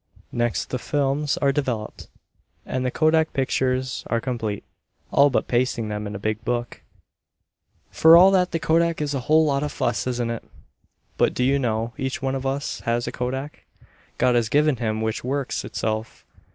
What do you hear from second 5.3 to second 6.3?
pasting them in a